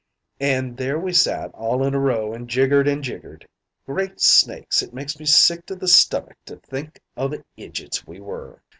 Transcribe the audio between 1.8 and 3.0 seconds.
in a row and jiggered